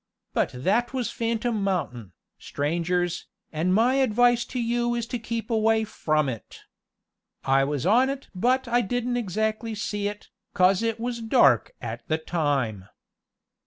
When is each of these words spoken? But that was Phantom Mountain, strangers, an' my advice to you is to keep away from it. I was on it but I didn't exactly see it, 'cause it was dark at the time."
But 0.33 0.51
that 0.55 0.95
was 0.95 1.11
Phantom 1.11 1.61
Mountain, 1.63 2.13
strangers, 2.39 3.27
an' 3.53 3.71
my 3.71 3.97
advice 4.01 4.45
to 4.45 4.59
you 4.59 4.95
is 4.95 5.05
to 5.05 5.19
keep 5.19 5.51
away 5.51 5.83
from 5.83 6.27
it. 6.27 6.61
I 7.43 7.63
was 7.65 7.85
on 7.85 8.09
it 8.09 8.27
but 8.33 8.67
I 8.67 8.81
didn't 8.81 9.17
exactly 9.17 9.75
see 9.75 10.07
it, 10.07 10.29
'cause 10.55 10.81
it 10.81 10.99
was 10.99 11.21
dark 11.21 11.73
at 11.83 12.01
the 12.07 12.17
time." 12.17 12.87